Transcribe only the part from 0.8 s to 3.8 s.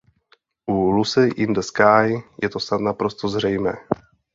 "Lucy in the Sky" je to snad naprosto zřejmé.